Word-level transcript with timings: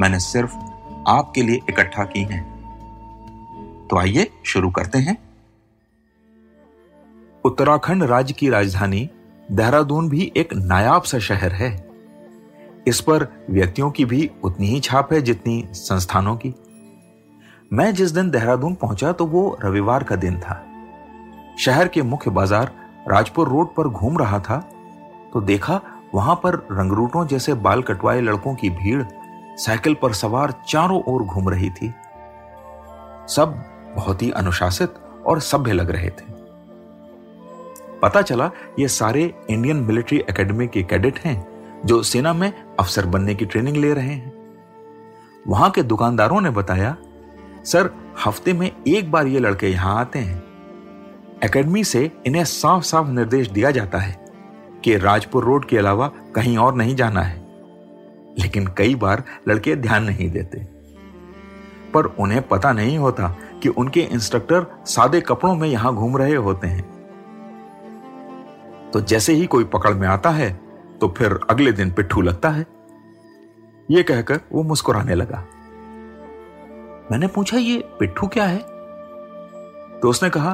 मैंने 0.00 0.18
सिर्फ़ 0.20 0.54
आपके 1.08 1.42
लिए 1.42 1.60
इकट्ठा 1.68 2.04
की 2.04 2.22
हैं। 2.22 2.42
तो 3.88 3.98
आइए 3.98 4.30
शुरू 4.44 4.70
करते 4.70 4.98
हैं। 4.98 5.16
उत्तराखंड 7.44 8.02
राज्य 8.02 8.34
की 8.34 8.48
राजधानी 8.48 9.08
देहरादून 9.48 10.08
भी 10.08 10.32
एक 10.36 10.54
नायाब 10.54 11.02
सा 11.02 11.18
शहर 11.18 11.52
है। 11.52 11.70
इस 12.88 13.00
पर 13.00 13.26
व्यक्तियों 13.50 13.90
की 13.90 14.04
भी 14.04 14.30
उतनी 14.44 14.66
ही 14.66 14.80
छाप 14.80 15.12
है 15.12 15.20
जितनी 15.22 15.64
संस्थानों 15.74 16.36
की। 16.36 16.54
मैं 17.72 17.92
जिस 17.94 18.10
दिन 18.10 18.30
देहरादून 18.30 18.74
पहुँचा 18.74 19.12
तो 19.12 19.26
वो 19.26 19.58
रविवार 19.64 20.04
का 20.04 20.16
दिन 20.16 20.38
था। 20.38 20.54
शहर 21.58 21.88
के 21.88 22.02
मुख्य 22.02 22.30
बाज़ार 22.30 22.72
राजपुर 23.08 23.48
रोड 23.48 23.74
पर 23.74 23.88
घूम 23.88 24.18
रहा 24.18 24.38
था 24.40 24.58
तो 25.32 25.40
देखा 25.40 25.80
वहाँ 26.14 26.34
पर 26.34 26.54
रंगरूटों 26.72 27.26
जैसे 27.26 27.54
बाल 27.56 27.82
कटवाए 27.82 28.20
लड़कों 28.20 28.54
की 28.54 28.70
भीड़ 28.70 29.02
साइकिल 29.60 29.94
पर 29.94 30.12
सवार 30.12 30.54
चारों 30.68 31.02
ओर 31.02 31.22
घूम 31.22 31.48
रही 31.48 31.70
थी। 31.70 31.94
सब 33.28 33.64
बहुत 33.96 34.22
ही 34.22 34.30
अनुशासित 34.30 34.94
और 35.26 35.40
सभ्य 35.40 35.72
लग 35.72 35.90
रहे 35.90 36.10
थे। 36.10 36.40
पता 38.02 38.22
चला, 38.22 38.50
ये 38.78 38.88
सारे 38.88 39.34
इंडियन 39.50 39.76
मिलिट्री 39.76 40.18
एकेडमी 40.18 40.66
के 40.66 40.82
कैडेट 40.82 41.18
हैं, 41.18 41.46
जो 41.86 42.02
सेना 42.02 42.32
में 42.32 42.52
अफसर 42.80 43.06
बनने 43.06 43.34
की 43.34 43.46
ट्रेनिंग 43.46 43.76
ले 43.76 43.94
रहे 43.94 44.14
हैं। 44.14 44.32
वहाँ 45.48 45.70
के 45.70 45.82
दुकानदारों 45.82 46.40
ने 46.40 46.50
बताया, 46.50 46.96
सर, 47.64 47.90
हफ़्ते 48.26 48.52
में 48.52 48.70
एक 48.88 49.10
बार 49.10 49.26
ये 49.26 49.40
लड़के 49.40 49.68
यहाँ 49.68 50.00
आते 50.00 50.18
हैं। 50.18 50.42
एकेडमी 51.44 51.84
से 51.84 52.10
इन्हें 52.26 52.44
साफ़ 52.44 52.82
साफ़ 52.82 53.08
निर्देश 53.08 53.48
दिया 53.48 53.70
जाता 53.70 53.98
है 53.98 54.24
कि 54.84 54.96
राजपुर 54.96 55.44
रोड 55.44 55.64
के 55.64 55.78
अलावा 55.78 56.12
कहीं 56.34 56.58
और 56.58 56.74
नहीं 56.74 56.96
जाना 56.96 57.22
है। 57.22 57.39
लेकिन 58.40 58.66
कई 58.66 58.94
बार 58.94 59.24
लड़के 59.48 59.76
ध्यान 59.76 60.04
नहीं 60.04 60.30
देते। 60.30 60.58
पर 61.94 62.04
उन्हें 62.04 62.48
पता 62.48 62.72
नहीं 62.72 62.98
होता 62.98 63.36
कि 63.62 63.68
उनके 63.68 64.00
इंस्ट्रक्टर 64.00 64.66
सादे 64.86 65.20
कपड़ों 65.20 65.54
में 65.54 65.68
यहाँ 65.68 65.94
घूम 65.94 66.16
रहे 66.16 66.34
होते 66.34 66.66
हैं। 66.66 67.00
तो 68.90 69.00
जैसे 69.00 69.32
ही 69.32 69.46
कोई 69.46 69.64
पकड़ 69.64 69.94
में 69.94 70.08
आता 70.08 70.30
है 70.30 70.60
तो 71.00 71.14
फिर 71.18 71.38
अगले 71.50 71.72
दिन 71.72 71.92
पिट्ठू 71.92 72.20
लगता 72.20 72.48
है। 72.48 72.66
यह 73.90 74.02
कह 74.02 74.14
कहकर 74.14 74.40
वो 74.52 74.62
मुस्कुराने 74.62 75.14
लगा। 75.14 75.44
मैंने 77.12 77.26
पूछा, 77.26 77.56
ये 77.56 77.78
पिट्ठू 78.00 78.26
क्या 78.26 78.44
है? 78.44 78.58
तो 80.00 80.08
उसने 80.08 80.30
कहा, 80.30 80.52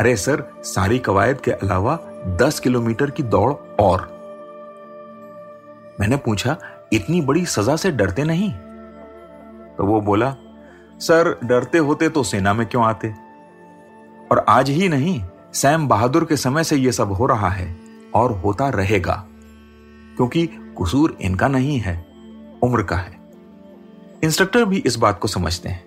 अरे 0.00 0.16
सर, 0.16 0.44
सारी 0.62 0.98
कवायद 0.98 1.40
के 1.40 1.50
अलावा 1.50 1.98
दस 2.42 2.60
किलोमीटर 2.60 3.10
की 3.10 3.22
दौड़ 3.22 3.52
और। 3.80 4.16
मैंने 6.00 6.16
पूछा 6.16 6.56
इतनी 6.92 7.20
बड़ी 7.20 7.46
सजा 7.46 7.76
से 7.76 7.90
डरते 7.90 8.24
नहीं? 8.24 8.50
तो 9.76 9.84
वो 9.84 10.00
बोला, 10.00 10.36
सर, 11.00 11.38
डरते 11.44 11.78
होते 11.78 12.08
तो 12.08 12.22
सेना 12.22 12.54
में 12.54 12.66
क्यों 12.66 12.84
आते? 12.84 13.14
और 14.32 14.44
आज 14.48 14.70
ही 14.70 14.88
नहीं, 14.88 15.22
सैम 15.52 15.88
बहादुर 15.88 16.24
के 16.24 16.36
समय 16.36 16.64
से 16.64 16.76
यह 16.76 16.90
सब 16.90 17.12
हो 17.12 17.26
रहा 17.26 17.48
है 17.48 17.76
और 18.14 18.32
होता 18.32 18.68
रहेगा, 18.68 19.26
क्योंकि 20.16 20.46
कसूर 20.46 21.16
इनका 21.20 21.48
नहीं 21.48 21.78
है, 21.78 22.06
उम्र 22.62 22.82
का 22.82 22.96
है। 22.96 23.18
इंस्ट्रक्टर 24.24 24.64
भी 24.64 24.76
इस 24.76 24.96
बात 24.96 25.18
को 25.18 25.28
समझते 25.28 25.68
हैं। 25.68 25.84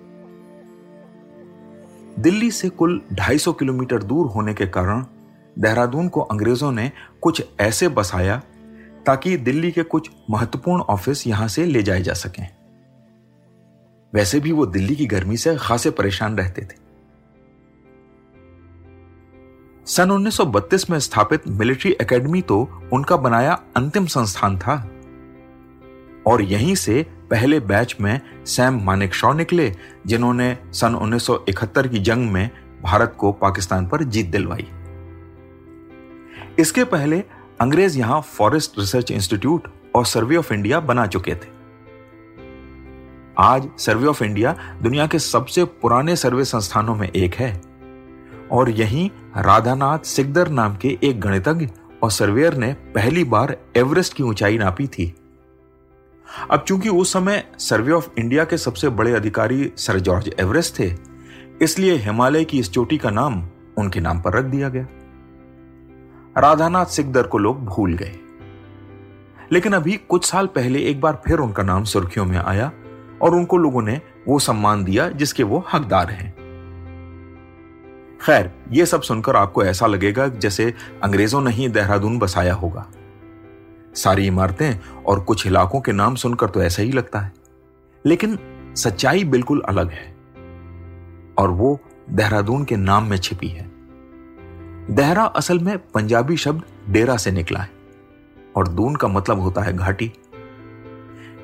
दिल्ली 2.20 2.52
से 2.52 2.70
कुल 2.70 3.02
250 3.14 3.54
किलोमीटर 3.54 4.04
दूर 4.04 4.28
होने 4.28 4.54
के 4.54 4.66
कारण 4.68 5.06
देहरादून 5.60 6.08
को 6.08 6.22
अंग्रेज़ों 6.22 6.72
ने 6.72 6.92
कुछ 7.22 7.44
ऐसे 7.60 7.88
बसाया 7.88 8.42
ताकि 9.06 9.38
दिल्ली 9.38 9.72
के 9.72 9.84
कुछ 9.84 10.12
महत्वपूर्ण 10.30 10.82
ऑफ़िस 10.82 11.28
यहाँ 11.28 11.48
से 11.48 11.66
ले 11.66 11.84
जाए 11.84 12.02
जा 12.02 12.14
सकें। 12.14 12.48
वैसे 14.14 14.40
भी 14.40 14.52
वो 14.52 14.66
दिल्ली 14.66 14.96
की 14.96 15.06
गर्मी 15.06 15.38
से 15.38 15.58
खासे 15.58 15.90
परेशान 15.90 16.38
रहते 16.38 16.62
थे। 16.62 16.90
सन 19.86 20.12
1932 20.12 20.90
में 20.90 21.00
स्थापित 21.00 21.48
मिलिट्री 21.48 21.92
एकेडमी 21.92 22.42
तो 22.42 22.82
उनका 22.94 23.18
बनाया 23.18 23.60
अंतिम 23.78 24.06
संस्थान 24.06 24.58
था। 24.58 24.92
और 26.28 26.42
यहीं 26.42 26.76
से 26.76 27.06
पहले 27.32 27.60
बैच 27.60 27.96
में 28.02 28.22
सैम 28.46 28.84
मानिक 28.84 29.14
शॉ 29.14 29.34
निकले, 29.34 29.76
जिन्होंने 30.08 30.58
सन 30.74 30.96
1971 30.96 31.88
की 31.88 32.00
जंग 32.00 32.32
में 32.32 32.50
भारत 32.84 33.16
को 33.18 33.32
पाकिस्तान 33.32 33.88
पर 33.88 34.04
जीत 34.04 34.26
दिलवाई। 34.26 34.68
इसके 36.60 36.84
पहले 36.84 37.24
अंग्रेज़ 37.62 37.98
यहाँ 38.00 38.20
फॉरेस्ट 38.22 38.78
रिसर्च 38.80 39.10
इंस्टीट्यूट 39.12 39.68
और 39.96 40.06
सर्वे 40.06 40.36
ऑफ़ 40.36 40.54
इंडिया 40.54 40.80
बना 40.80 41.06
चुके 41.08 41.34
थे। 41.34 41.48
आज 43.38 43.68
सर्वे 43.80 44.08
ऑफ़ 44.08 44.24
इंडिया 44.24 44.56
दुनिया 44.82 45.08
के 45.08 45.20
सबसे 45.20 45.64
पुराने 45.82 46.16
सर्वे 46.16 46.46
संस्थानों 46.46 46.96
में 46.96 47.08
एक 47.08 47.36
है। 47.36 47.52
और 48.52 48.70
यहीं 48.70 49.10
राधानाथ 49.38 50.06
सिकदर 50.06 50.50
नाम 50.50 50.76
के 50.76 50.98
एक 51.04 51.20
गणितज्ञ 51.22 51.68
और 52.04 52.12
सर्वेयर 52.12 52.56
ने 52.56 52.72
पहली 52.96 53.24
बार 53.24 53.56
एवरेस्ट 53.78 54.14
की 54.14 54.24
ऊंचाई 54.24 54.58
नापी 54.58 54.88
थी। 54.88 55.14
अब 56.52 56.64
चूँकि 56.68 56.90
उस 56.90 57.14
समय 57.14 57.44
सर्वे 57.60 57.92
ऑफ़ 57.92 58.10
इंडिया 58.18 58.44
के 58.44 58.58
सबसे 58.58 58.90
बड़े 58.92 59.14
अधिकारी 59.14 59.72
सर 59.78 60.00
जॉर्ज 60.00 60.30
एवरेस्ट 60.40 60.80
थे, 60.80 60.92
इसलिए 61.62 61.96
हिमालय 61.98 62.44
की 62.44 62.60
इस 62.60 62.72
चोटी 62.72 62.98
का 62.98 63.10
नाम 63.10 63.44
उनके 63.78 64.00
नाम 64.00 64.22
पर 64.22 64.38
रख 64.38 64.46
दिया 64.46 64.70
गया। 64.70 64.88
राधानाथ 66.40 66.86
सिकदर 66.86 67.24
को 67.24 67.38
लोग 67.38 67.66
भूल 67.66 67.94
गए। 67.94 68.16
लेकिन 69.52 69.74
अभी 69.74 69.98
कुछ 69.98 70.26
साल 70.26 70.48
पहले 70.48 70.80
एक 70.80 71.02
बार 71.02 71.22
फिर 71.28 71.40
उनका 71.40 71.64
नाम 71.64 71.84
सुर्खियों 71.84 72.26
में 72.26 72.38
आया 72.38 72.72
और 73.22 73.36
उनको 73.36 73.58
लोगों 73.58 73.82
ने 73.82 74.02
वो 74.28 74.40
सम्मान 74.40 74.84
दिया 74.84 75.10
जिसके 75.10 75.44
वो 75.44 75.66
हकदार 75.74 76.10
हैं। 76.10 76.40
खैर, 78.22 78.52
ये 78.72 78.86
सब 78.86 79.02
सुनकर 79.02 79.36
आपको 79.36 79.64
ऐसा 79.64 79.88
लगेगा 79.88 80.28
जैसे 80.28 80.74
अंग्रेज़ों 81.04 81.42
ने 81.42 81.52
ही 81.52 81.68
देहरादून 81.68 82.20
बसाया 82.20 82.54
होगा। 82.54 82.88
सारी 83.96 84.28
इमारतें 84.28 84.80
और 85.06 85.20
कुछ 85.20 85.48
इलाकों 85.48 85.82
के 85.82 85.92
नाम 85.92 86.16
सुनकर 86.16 86.50
तो 86.50 86.64
ऐसा 86.64 86.82
ही 86.82 86.92
लगता 86.92 87.20
है। 87.20 87.34
लेकिन 88.06 88.40
सच्चाई 88.78 89.24
बिल्कुल 89.24 89.62
अलग 89.62 89.90
है 89.90 90.16
और 91.38 91.50
वो 91.52 91.80
देहरादून 92.10 92.64
के 92.64 92.76
नाम 92.76 93.04
में 93.04 93.18
छिपी 93.18 93.48
है। 93.48 93.69
देहरा 94.90 95.24
असल 95.38 95.60
में 95.60 95.78
पंजाबी 95.94 96.36
शब्द 96.38 96.62
डेरा 96.90 97.16
से 97.18 97.32
निकला 97.32 97.60
है, 97.60 97.70
और 98.58 98.68
दून 98.68 98.96
का 98.96 99.08
मतलब 99.08 99.40
होता 99.40 99.62
है 99.62 99.74
घाटी। 99.74 100.12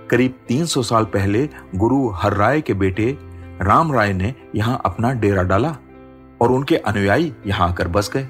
करीब 0.09 0.39
300 0.47 0.83
साल 0.83 1.06
पहले 1.06 1.47
गुरु 1.75 2.07
हर 2.13 2.33
राय 2.33 2.62
के 2.62 2.74
बेटे 2.74 3.18
राम 3.62 3.92
राय 3.92 4.13
ने 4.13 4.33
यहाँ 4.56 4.81
अपना 4.86 5.12
डेरा 5.13 5.44
डाला, 5.44 5.75
और 6.42 6.51
उनके 6.51 6.77
अनुयायी 6.77 7.31
यहाँ 7.47 7.69
आकर 7.69 7.88
बस 7.88 8.12
गए। 8.13 8.27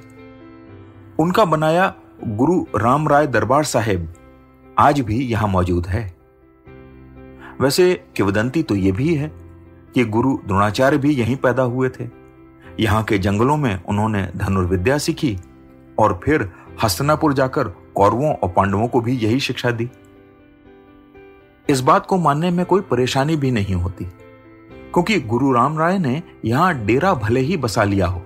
उनका 1.19 1.45
बनाया 1.45 1.93
गुरु 2.25 2.59
राम 2.75 3.07
राय 3.07 3.27
दरबार 3.27 3.63
साहेब 3.63 4.13
आज 4.77 4.99
भी 4.99 5.19
यहाँ 5.23 5.47
मौजूद 5.47 5.87
है। 5.87 6.03
वैसे 7.61 7.93
किवदंती 8.15 8.63
तो 8.63 8.75
यह 8.75 8.93
भी 8.93 9.13
है 9.15 9.31
कि 9.95 10.05
गुरु 10.05 10.37
द्रोणाचार्य 10.47 10.97
भी 10.97 11.13
यहीं 11.13 11.35
पैदा 11.37 11.63
हुए 11.63 11.89
थे। 11.89 12.07
यहाँ 12.79 13.03
के 13.03 13.17
जंगलों 13.17 13.55
में 13.57 13.83
उन्होंने 13.83 14.27
धनुर्विद्या 14.35 14.97
सीखी 14.97 15.37
और 15.99 16.19
फिर 16.23 16.49
हस्तनापुर 16.83 17.33
जाकर 17.33 17.67
कौरवों 17.95 18.33
और 18.33 18.49
पांडवों 18.49 18.87
को 18.87 19.01
भी 19.01 19.15
यही 19.17 19.39
शिक्षा 19.39 19.71
दी। 19.71 19.89
इस 21.67 21.81
बात 21.81 22.05
को 22.05 22.17
मानने 22.17 22.49
में 22.51 22.65
कोई 22.65 22.81
परेशानी 22.81 23.35
भी 23.35 23.51
नहीं 23.51 23.75
होती, 23.75 24.05
क्योंकि 24.05 25.19
गुरु 25.21 25.51
राम 25.51 25.77
राय 25.79 25.97
ने 25.99 26.21
यहाँ 26.45 26.73
डेरा 26.85 27.13
भले 27.13 27.39
ही 27.39 27.57
बसा 27.57 27.83
लिया 27.83 28.07
हो, 28.07 28.21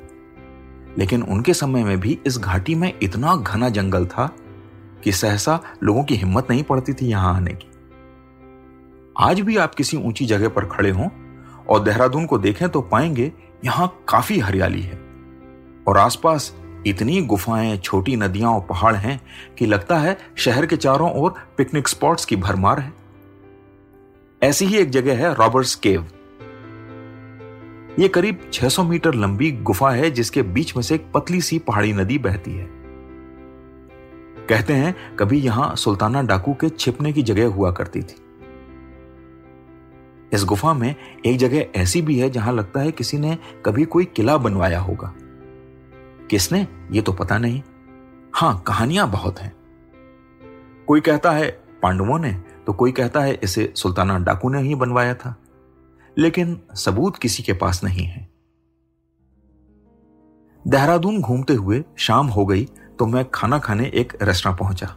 लेकिन 0.97 1.23
उनके 1.23 1.53
समय 1.53 1.83
में 1.83 1.99
भी 1.99 2.17
इस 2.27 2.37
घाटी 2.37 2.75
में 2.75 2.93
इतना 3.03 3.35
घना 3.35 3.69
जंगल 3.69 4.05
था 4.05 4.29
कि 5.03 5.11
सहसा 5.11 5.59
लोगों 5.83 6.03
की 6.03 6.15
हिम्मत 6.15 6.47
नहीं 6.49 6.63
पड़ती 6.63 6.93
थी 6.93 7.07
यहाँ 7.07 7.35
आने 7.35 7.53
की। 7.53 7.67
आज 9.15 9.39
भी 9.41 9.57
आप 9.57 9.75
किसी 9.75 9.97
ऊँची 9.97 10.25
जगह 10.25 10.49
पर 10.49 10.65
खड़े 10.65 10.89
हों 10.89 11.07
और 11.69 11.83
देहरादून 11.83 12.25
को 12.25 12.37
देखें 12.37 12.67
तो 12.69 12.81
पाएँगे 12.81 13.31
यहाँ 13.65 14.03
काफ़ी 14.09 14.39
हरियाली 14.39 14.81
है। 14.81 15.00
और 15.88 15.97
आसपास 15.97 16.56
इतनी 16.88 17.21
गुफाएँ, 17.21 17.77
छोटी 17.77 18.15
नदियाँ 18.15 18.51
और 18.51 18.61
पहाड़ 18.61 18.95
हैं 18.95 19.21
कि 19.57 19.65
लगता 19.65 19.97
है 19.97 20.17
शहर 20.35 20.65
के 20.65 20.75
चारों 20.75 21.11
ओर 21.11 21.33
पिकनिक 21.57 21.88
स्पॉट्स 21.88 22.25
की 22.25 22.35
भरमार 22.35 22.79
है। 22.79 22.94
ऐसी 24.44 24.65
ही 24.65 24.77
एक 24.77 24.89
जगह 24.89 25.17
है 25.17 25.33
रॉबर्ट्स 25.33 25.75
केव। 25.75 26.07
ये 28.00 28.07
करीब 28.07 28.51
600 28.53 28.83
मीटर 28.83 29.13
लंबी 29.13 29.51
गुफा 29.51 29.91
है 29.91 30.11
जिसके 30.11 30.41
बीच 30.41 30.75
में 30.75 30.83
से 30.83 30.95
एक 30.95 31.11
पतली 31.13 31.41
सी 31.41 31.59
पहाड़ी 31.59 31.94
नदी 31.94 32.17
बहती 32.17 32.51
है। 32.51 32.69
कहते 34.50 34.73
हैं 34.73 35.15
कभी 35.15 35.39
यहाँ 35.39 35.75
सुल्ताना 35.75 36.21
डाकू 36.21 36.53
के 36.53 36.69
छिपने 36.69 37.13
की 37.13 37.23
जगह 37.23 37.47
हुआ 37.47 37.71
करती 37.71 38.01
थी। 38.01 38.15
इस 40.33 40.43
गुफा 40.43 40.73
में 40.73 40.95
एक 41.25 41.37
जगह 41.37 41.65
ऐसी 41.75 42.01
भी 42.01 42.19
है 42.19 42.29
जहाँ 42.29 42.53
लगता 42.53 42.79
है 42.79 42.91
किसी 42.91 43.17
ने 43.17 43.37
कभी 43.65 43.85
कोई 43.85 44.05
किला 44.05 44.37
बनवाया 44.37 44.79
होगा। 44.79 45.13
किसने? 46.29 46.67
ये 46.91 47.01
तो 47.01 47.13
पता 47.13 47.37
नहीं। 47.37 47.61
हाँ, 48.33 48.63
कहानियाँ 48.67 49.11
बहुत 49.11 49.39
हैं। 49.39 49.53
कोई 50.87 51.01
कहता 51.01 51.31
है 51.31 51.61
पांडवों 51.81 52.19
ने 52.19 52.33
तो 52.67 52.73
कोई 52.73 52.91
कहता 52.91 53.21
है 53.21 53.39
इसे 53.43 53.73
सुल्ताना 53.75 54.19
डाकू 54.19 54.49
ने 54.49 54.61
ही 54.61 54.75
बनवाया 54.75 55.13
था। 55.13 55.35
लेकिन 56.17 56.61
सबूत 56.75 57.17
किसी 57.17 57.43
के 57.43 57.53
पास 57.53 57.83
नहीं 57.83 58.05
है। 58.05 58.29
देहरादून 60.67 61.21
घूमते 61.21 61.53
हुए 61.53 61.83
शाम 61.97 62.27
हो 62.27 62.45
गई 62.45 62.65
तो 62.99 63.05
मैं 63.05 63.29
खाना 63.29 63.59
खाने 63.59 63.91
एक 63.95 64.13
रेस्टोरेंट 64.21 64.59
पहुँचा। 64.59 64.95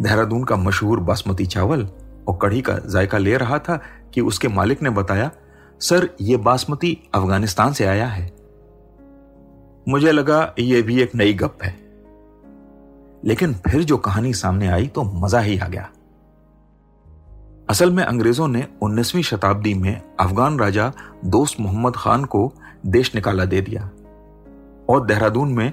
देहरादून 0.00 0.44
का 0.44 0.56
मशहूर 0.56 1.00
बासमती 1.00 1.46
चावल 1.46 1.90
और 2.28 2.38
कढ़ी 2.42 2.60
का 2.60 2.78
जायका 2.78 3.18
ले 3.18 3.36
रहा 3.36 3.58
था 3.58 3.82
कि 4.14 4.20
उसके 4.20 4.48
मालिक 4.48 4.82
ने 4.82 4.90
बताया, 4.90 5.30
सर, 5.80 6.10
ये 6.20 6.36
बासमती 6.36 7.10
अफ़गानिस्तान 7.14 7.72
से 7.72 7.84
आया 7.84 8.06
है। 8.06 8.32
मुझे 9.88 10.12
लगा 10.12 10.54
ये 10.58 10.82
भी 10.82 11.00
एक 11.00 11.14
नई 11.14 11.34
गप 11.34 11.58
है। 11.62 11.88
लेकिन 13.24 13.54
फिर 13.54 13.82
जो 13.82 13.96
कहानी 13.96 14.32
सामने 14.32 14.68
आई 14.68 14.86
तो 14.86 15.02
मज़ा 15.02 15.40
ही 15.40 15.58
आ 15.58 15.68
गया। 15.68 15.90
असल 17.70 17.90
में 17.90 18.04
अंग्रेज़ों 18.04 18.48
ने 18.48 18.66
19वीं 18.82 19.22
शताब्दी 19.22 19.74
में 19.74 20.02
अफगान 20.20 20.58
राजा 20.58 20.92
दोस्त 21.24 21.60
मोहम्मद 21.60 21.92
खान 21.96 22.24
को 22.24 22.52
देश 22.86 23.14
निकाला 23.14 23.44
दे 23.44 23.60
दिया 23.60 23.90
और 24.90 25.06
देहरादून 25.06 25.52
में 25.52 25.72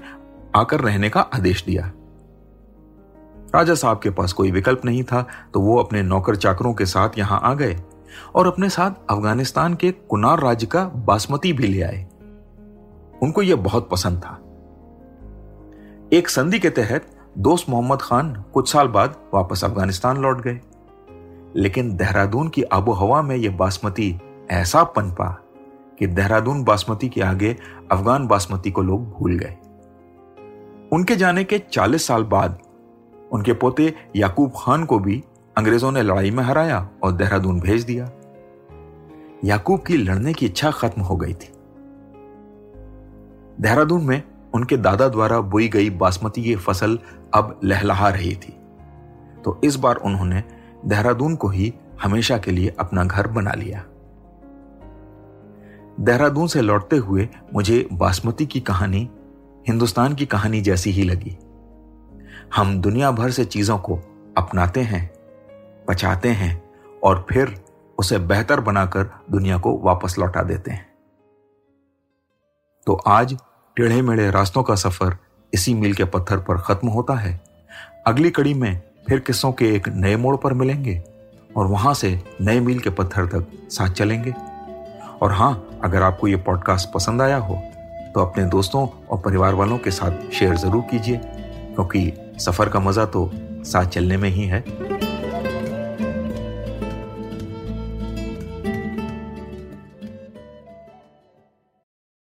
आकर 0.55 0.81
रहने 0.81 1.09
का 1.09 1.19
आदेश 1.19 1.65
दिया। 1.65 1.91
राजा 3.55 3.75
साहब 3.75 3.99
के 3.99 4.09
पास 4.09 4.33
कोई 4.33 4.51
विकल्प 4.51 4.85
नहीं 4.85 5.03
था 5.03 5.27
तो 5.53 5.59
वो 5.59 5.77
अपने 5.77 6.01
नौकर 6.01 6.35
चाकरों 6.35 6.73
के 6.73 6.85
साथ 6.85 7.09
यहाँ 7.17 7.41
आ 7.43 7.53
गए 7.53 7.77
और 8.35 8.47
अपने 8.47 8.69
साथ 8.69 8.91
अफ़गानिस्तान 9.09 9.73
के 9.73 9.91
कुनार 9.91 10.39
राज्य 10.39 10.67
का 10.67 10.85
बासमती 10.85 11.53
भी 11.53 11.67
ले 11.67 11.81
आए। 11.81 12.07
उनको 13.23 13.41
यह 13.41 13.55
बहुत 13.55 13.89
पसंद 13.89 14.17
था। 14.17 14.41
एक 16.13 16.29
संधि 16.29 16.59
के 16.59 16.69
तहत 16.69 17.17
दोस्त 17.37 17.69
मोहम्मद 17.69 17.99
खान 18.01 18.43
कुछ 18.53 18.71
साल 18.71 18.87
बाद 18.87 19.15
वापस 19.33 19.63
अफ़गानिस्तान 19.63 20.17
लौट 20.17 20.41
गए। 20.41 20.59
लेकिन 21.55 21.95
देहरादून 21.95 22.47
की 22.47 22.63
आबो 22.63 22.91
हवा 22.91 23.21
में 23.21 23.35
यह 23.35 23.57
बासमती 23.57 24.19
ऐसा 24.51 24.83
पनपा 24.83 25.37
कि 25.99 26.07
देहरादून 26.07 26.63
बासमती 26.63 27.09
के 27.09 27.21
आगे 27.21 27.57
अफगान 27.91 28.27
बासमती 28.27 28.71
को 28.71 28.81
लोग 28.81 29.09
भूल 29.09 29.39
गए। 29.39 29.57
उनके 30.93 31.15
जाने 31.15 31.43
के 31.43 31.59
40 31.59 32.07
साल 32.07 32.23
बाद 32.23 32.59
उनके 33.35 33.53
पोते 33.53 33.93
याकूब 34.15 34.51
खान 34.57 34.85
को 34.85 34.99
भी 34.99 35.23
अंग्रेज़ों 35.57 35.91
ने 35.91 36.01
लड़ाई 36.03 36.31
में 36.31 36.43
हराया 36.43 36.89
और 37.03 37.11
देहरादून 37.11 37.59
भेज 37.59 37.83
दिया। 37.83 38.09
याकूब 39.43 39.83
की 39.87 39.97
लड़ने 39.97 40.33
की 40.33 40.45
इच्छा 40.45 40.71
खत्म 40.71 41.01
हो 41.01 41.15
गई 41.15 41.33
थी। 41.33 41.51
देहरादून 43.61 44.03
में 44.03 44.23
उनके 44.53 44.77
दादा 44.77 45.07
द्वारा 45.07 45.39
बोई 45.39 45.67
गई 45.67 45.89
बासमती 45.89 46.43
की 46.43 46.55
फ़सल 46.55 46.99
अब 47.33 47.59
लहलहा 47.63 48.09
रही 48.09 48.35
थी। 48.35 48.57
तो 49.43 49.61
इस 49.63 49.75
बार 49.75 49.95
उन्होंने 49.95 50.43
देहरादून 50.85 51.35
को 51.35 51.47
ही 51.47 51.73
हमेशा 52.03 52.37
के 52.37 52.51
लिए 52.51 52.75
अपना 52.79 53.03
घर 53.03 53.27
बना 53.27 53.51
लिया। 53.51 53.83
देहरादून 55.99 56.47
से 56.47 56.61
लौटते 56.61 56.95
हुए 56.95 57.29
मुझे 57.53 57.87
बासमती 57.93 58.45
की 58.45 58.59
कहानी, 58.59 59.09
हिंदुस्तान 59.67 60.13
की 60.13 60.25
कहानी 60.25 60.61
जैसी 60.61 60.91
ही 60.91 61.03
लगी। 61.03 61.37
हम 62.51 62.79
दुनिया 62.81 63.11
भर 63.11 63.31
से 63.31 63.45
चीज़ों 63.45 63.77
को 63.77 63.95
अपनाते 64.37 64.81
हैं, 64.81 65.09
बचाते 65.87 66.29
हैं 66.31 66.61
और 67.03 67.25
फिर 67.29 67.55
उसे 67.97 68.17
बेहतर 68.19 68.59
बनाकर 68.59 69.09
दुनिया 69.31 69.57
को 69.57 69.77
वापस 69.79 70.15
लौटा 70.19 70.43
देते 70.43 70.71
हैं। 70.71 70.85
तो 72.87 72.93
आज 73.07 73.37
टेढ़े 73.77 74.01
मेढ़े 74.01 74.29
रास्तों 74.31 74.63
का 74.63 74.75
सफ़र 74.75 75.17
इसी 75.53 75.73
मील 75.73 75.93
के 75.93 76.05
पत्थर 76.05 76.39
पर 76.39 76.57
खत्म 76.57 76.87
होता 76.87 77.13
है। 77.13 77.39
अगली 78.07 78.29
कड़ी 78.31 78.53
में 78.53 78.81
फिर 79.07 79.19
किस्सों 79.19 79.51
के 79.51 79.73
एक 79.75 79.87
नए 79.89 80.15
मोड़ 80.15 80.35
पर 80.37 80.53
मिलेंगे 80.53 81.01
और 81.49 81.67
वहाँ 81.67 81.93
से 81.93 82.19
नए 82.41 82.59
मील 82.59 82.79
के 82.79 82.89
पत्थर 82.91 83.25
तक 83.27 83.47
साथ 83.71 83.89
चलेंगे। 83.89 84.33
और 85.21 85.31
हाँ, 85.31 85.79
अगर 85.83 86.01
आपको 86.01 86.27
ये 86.27 86.35
पॉडकास्ट 86.37 86.91
पसंद 86.93 87.21
आया 87.21 87.37
हो 87.37 87.55
तो 88.13 88.21
अपने 88.21 88.45
दोस्तों 88.45 88.87
और 89.07 89.21
परिवार 89.21 89.53
वालों 89.55 89.77
के 89.77 89.91
साथ 89.91 90.29
शेयर 90.31 90.55
ज़रूर 90.57 90.81
कीजिए, 90.81 91.17
क्योंकि 91.17 92.11
सफ़र 92.39 92.69
का 92.69 92.79
मज़ा 92.79 93.05
तो 93.05 93.29
साथ 93.65 93.85
चलने 93.85 94.17
में 94.17 94.29
ही 94.29 94.45
है। 94.45 94.63